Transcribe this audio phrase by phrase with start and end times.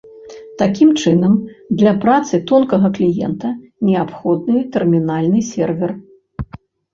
[0.59, 1.33] Такім чынам,
[1.81, 3.51] для працы тонкага кліента
[3.91, 5.91] неабходны тэрмінальны сервер.